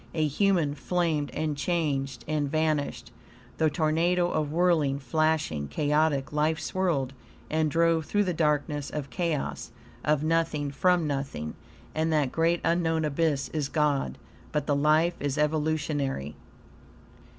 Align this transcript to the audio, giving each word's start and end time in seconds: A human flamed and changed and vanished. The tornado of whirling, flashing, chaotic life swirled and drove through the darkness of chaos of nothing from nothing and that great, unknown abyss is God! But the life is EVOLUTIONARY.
A 0.15 0.25
human 0.25 0.73
flamed 0.73 1.29
and 1.29 1.55
changed 1.55 2.25
and 2.27 2.49
vanished. 2.49 3.11
The 3.59 3.69
tornado 3.69 4.31
of 4.31 4.51
whirling, 4.51 4.97
flashing, 4.97 5.67
chaotic 5.67 6.33
life 6.33 6.59
swirled 6.59 7.13
and 7.51 7.69
drove 7.69 8.05
through 8.05 8.23
the 8.23 8.33
darkness 8.33 8.89
of 8.89 9.11
chaos 9.11 9.69
of 10.03 10.23
nothing 10.23 10.71
from 10.71 11.05
nothing 11.05 11.53
and 11.93 12.11
that 12.11 12.31
great, 12.31 12.61
unknown 12.65 13.05
abyss 13.05 13.49
is 13.49 13.69
God! 13.69 14.17
But 14.51 14.65
the 14.65 14.75
life 14.75 15.13
is 15.19 15.37
EVOLUTIONARY. 15.37 16.35